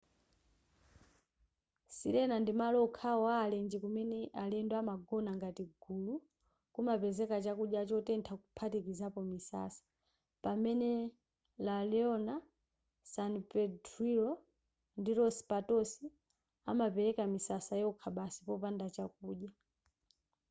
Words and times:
sirena 1.97 2.35
ndimalo 2.39 2.77
okhawo 2.87 3.23
a 3.33 3.35
alenje 3.45 3.77
kumene 3.83 4.17
alendo 4.43 4.75
amagona 4.81 5.31
ngati 5.39 5.63
gulu 5.81 6.13
kumapezeka 6.73 7.35
chakudya 7.45 7.81
chotentha 7.89 8.33
kuphatikizapo 8.41 9.19
misasa 9.31 9.83
pamene 10.43 10.91
la 11.65 11.75
leona 11.91 12.35
san 13.13 13.33
pedrillo 13.51 14.29
ndi 14.99 15.11
los 15.19 15.37
patos 15.49 15.91
amapereka 16.71 17.23
misasa 17.33 17.73
yokha 17.83 18.07
basi 18.17 18.39
popanda 18.47 18.85
chakudya 18.95 19.51